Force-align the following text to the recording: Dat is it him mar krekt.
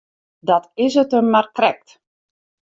Dat 0.49 0.63
is 0.85 0.93
it 1.01 1.13
him 1.15 1.27
mar 1.33 1.47
krekt. 1.57 1.89